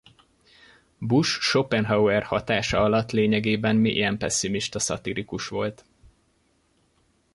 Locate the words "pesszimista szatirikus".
4.17-5.47